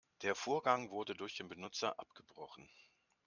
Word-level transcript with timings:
Der 0.23 0.33
Vorgang 0.33 0.89
wurde 0.89 1.13
durch 1.13 1.37
den 1.37 1.47
Benutzer 1.47 1.99
abgebrochen. 1.99 2.67